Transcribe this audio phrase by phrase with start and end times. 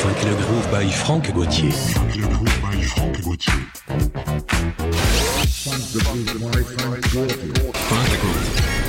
[0.00, 1.70] Funk le Groove by Franck Gauthier.
[1.70, 3.52] Funk le Groove by Franck Gauthier.
[5.46, 7.02] Funk the Groove by Franck
[8.22, 8.79] Gauthier.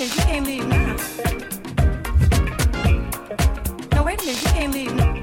[0.00, 0.96] minute, you can't leave now.
[3.92, 5.14] No, wait a minute, you can't leave now.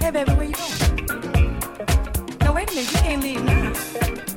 [0.00, 1.58] Hey, baby, where you going?
[2.40, 4.31] No, wait a minute, you can't leave now.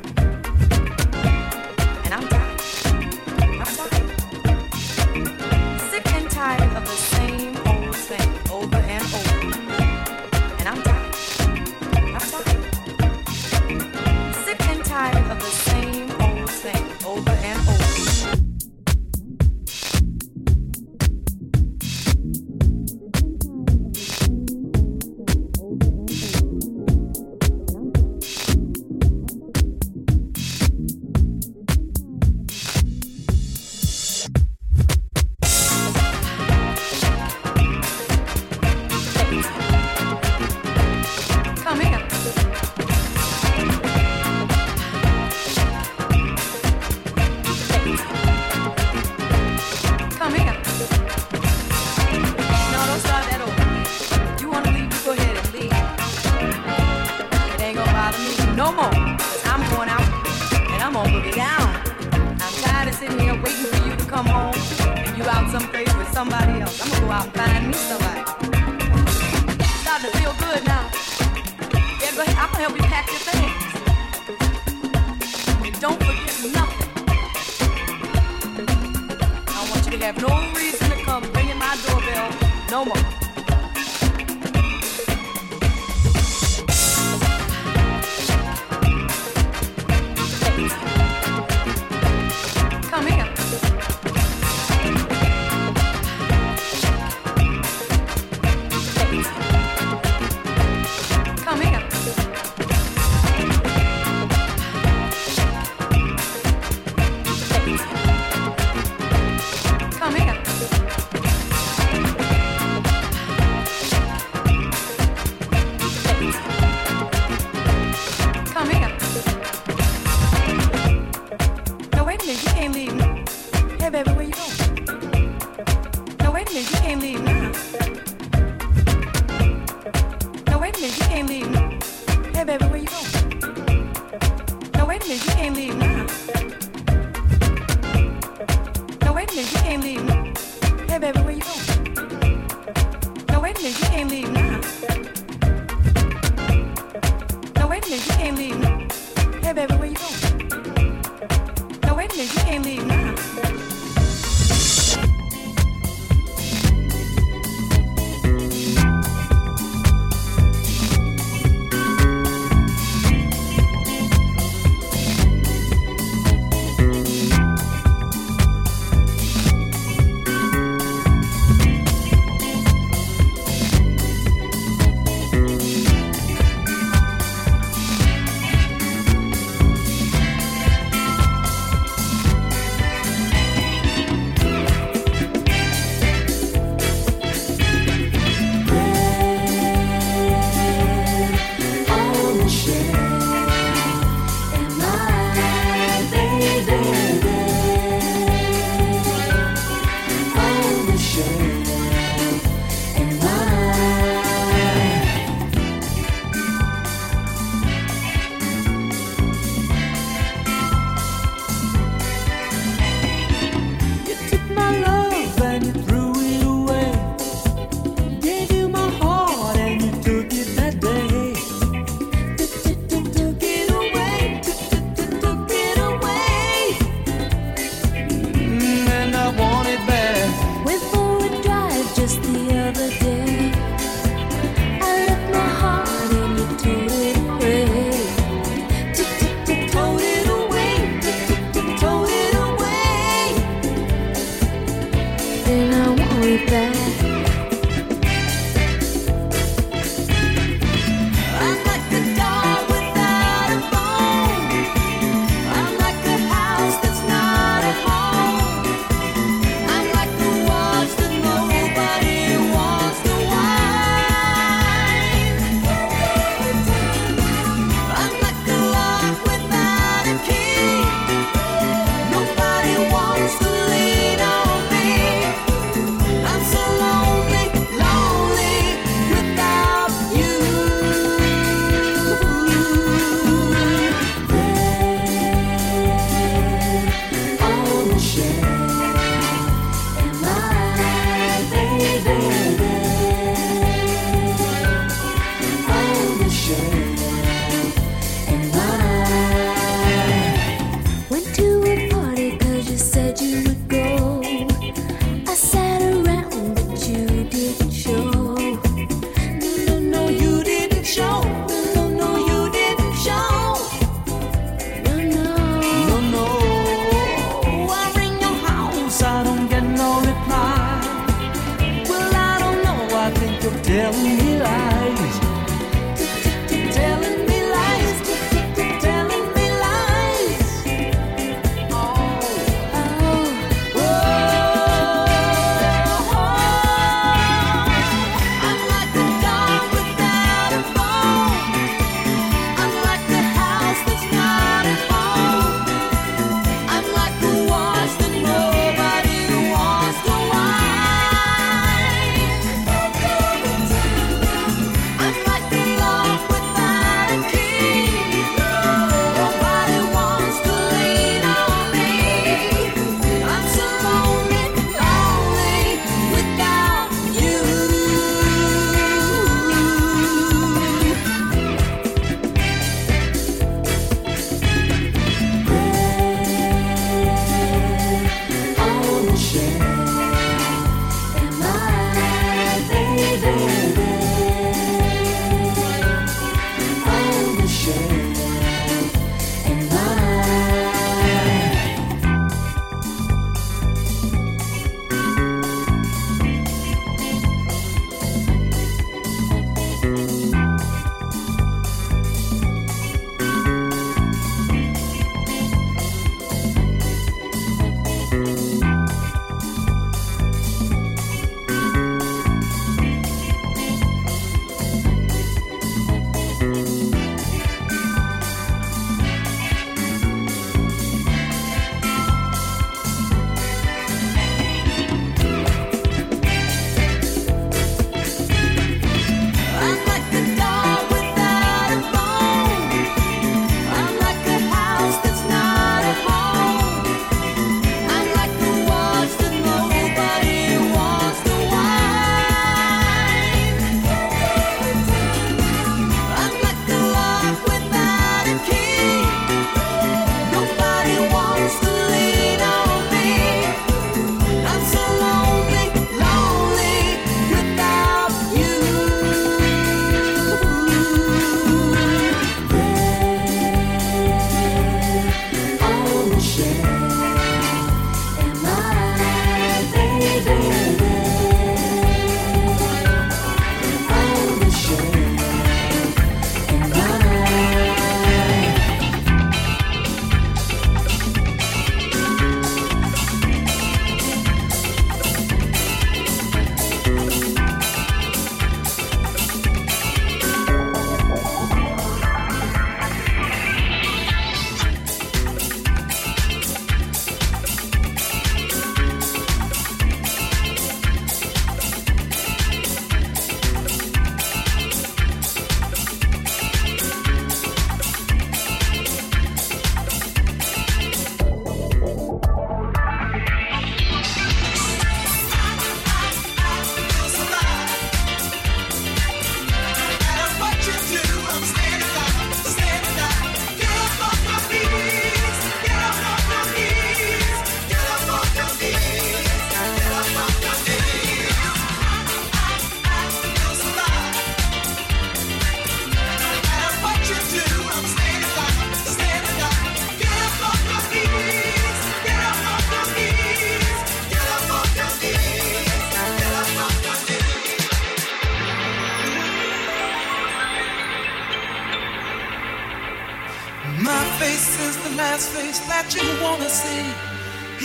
[554.19, 556.85] face is the last face that you wanna see.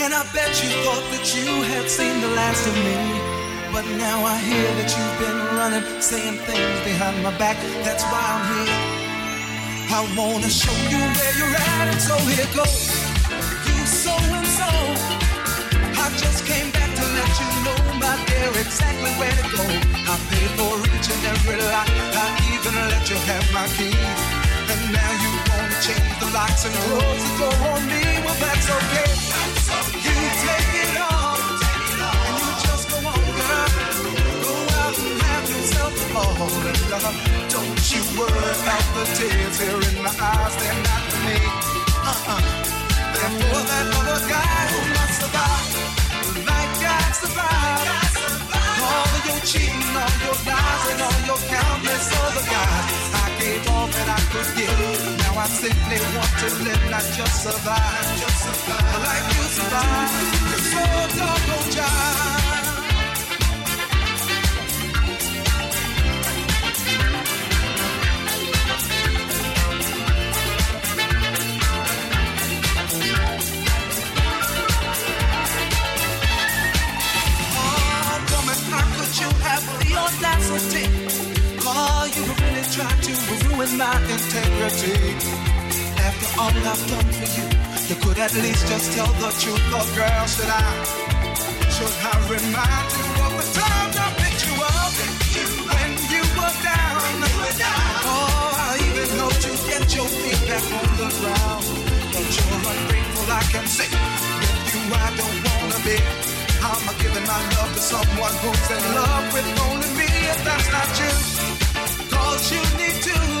[0.03, 2.97] And I bet you thought that you had seen the last of me.
[3.71, 7.57] But now I hear that you've been running, saying things behind my back.
[7.87, 9.01] That's why I'm here.
[9.95, 12.83] I wanna show you where you're at, and so here goes.
[13.67, 14.69] You so and so.
[16.03, 19.63] I just came back to let you know, my dear, exactly where to go.
[20.11, 21.91] I paid for each and every lie.
[22.23, 24.40] I even let you have my keys.
[24.71, 28.03] And now you wanna change the locks and close the door on me.
[28.23, 29.11] Well, that's okay.
[30.05, 30.15] You
[30.45, 33.69] take it all, and you just go on, girl.
[34.47, 37.17] Go out and have yourself a ball and love.
[37.51, 40.55] Don't you worry about the tears here in my eyes.
[40.55, 41.37] They're not for me.
[42.11, 42.41] Uh-uh.
[43.13, 45.67] They're for that other guy who must survive.
[46.47, 47.89] Like God survived.
[48.87, 53.10] All of your cheating, all your lies, and all your countless other guys
[53.41, 54.77] gave all that I could give.
[55.23, 58.05] Now I simply want to live, not just survive.
[58.21, 58.85] Just survive.
[58.93, 60.11] But like you survive,
[60.49, 60.83] cause so
[61.17, 62.51] doggone jive.
[79.19, 80.85] you have the audacity?
[81.63, 83.20] Oh, you really tried to
[83.61, 84.97] with my integrity.
[86.01, 87.45] After all I've done for you,
[87.89, 89.61] you could at least just tell the truth.
[89.77, 90.65] Oh, girl, should I?
[91.69, 94.93] Should I remind you of the times I picked you up
[95.69, 97.05] when you were down?
[98.09, 101.63] Oh, I even know you get your feet back on the ground.
[102.13, 103.93] But you're ungrateful, I can see.
[104.41, 105.97] With you, I don't wanna be.
[106.65, 110.09] I'm giving my love to someone who's in love with only me.
[110.33, 111.13] If that's not you,
[112.09, 113.40] cause you need to.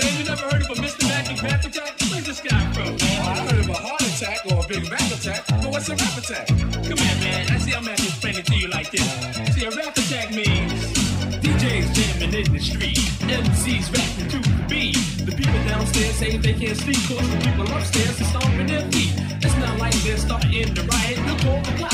[0.00, 0.18] man.
[0.18, 1.08] You never heard of a Mr.
[1.08, 1.92] Mac and Attack?
[2.10, 2.96] Where's this guy from?
[3.00, 5.96] Oh, I heard of a heart attack or a big rap attack, but what's a
[5.96, 6.46] rap attack?
[6.48, 7.50] Come here, man.
[7.50, 9.06] I see I'm actually explaining to you like this.
[9.54, 10.72] See, a rap attack means
[11.42, 14.96] DJs jamming in the street, MCs rapping to the beat.
[15.26, 19.12] The people downstairs saying they can't sleep, cause the people upstairs are stomping their feet.
[19.42, 21.89] It's not like they're starting to riot, look all the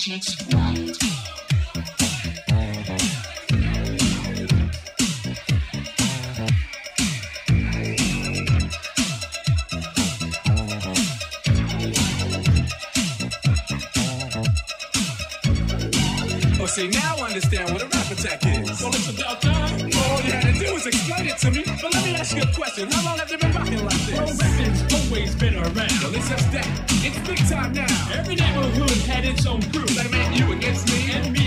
[0.00, 0.08] Oh,
[16.66, 17.86] see, now I understand what a
[18.46, 18.82] is.
[18.82, 18.92] All
[20.22, 21.62] you had to do was explain it to me.
[21.82, 22.90] But let me ask you a question.
[22.90, 24.18] How long have they been rocking like this?
[24.40, 25.76] Rapping's always been around.
[25.76, 26.66] It's just that.
[27.04, 27.89] It's big time now.
[28.30, 29.86] Every neighborhood had its own crew.
[29.86, 31.39] They meant you against me and me.